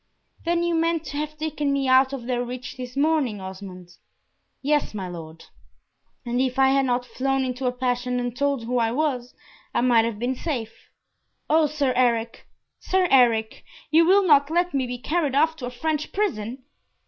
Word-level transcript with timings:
"Then 0.45 0.63
you 0.63 0.73
meant 0.73 1.03
to 1.05 1.17
have 1.17 1.37
taken 1.37 1.71
me 1.71 1.87
out 1.87 2.11
of 2.11 2.25
their 2.25 2.43
reach 2.43 2.75
this 2.75 2.97
morning, 2.97 3.39
Osmond?" 3.39 3.97
"Yes, 4.63 4.95
my 4.95 5.07
Lord." 5.07 5.45
"And 6.25 6.41
if 6.41 6.57
I 6.57 6.69
had 6.69 6.87
not 6.87 7.05
flown 7.05 7.43
into 7.45 7.67
a 7.67 7.71
passion 7.71 8.19
and 8.19 8.35
told 8.35 8.63
who 8.63 8.79
I 8.79 8.91
was, 8.91 9.35
I 9.75 9.81
might 9.81 10.05
have 10.05 10.17
been 10.17 10.33
safe! 10.35 10.89
O 11.51 11.67
Sir 11.67 11.93
Eric! 11.95 12.47
Sir 12.79 13.07
Eric! 13.11 13.63
you 13.91 14.03
will 14.03 14.25
not 14.25 14.49
let 14.49 14.73
me 14.73 14.87
be 14.87 14.97
carried 14.97 15.35
off 15.35 15.55
to 15.57 15.67
a 15.67 15.69
French 15.69 16.11
prison!" 16.11 16.63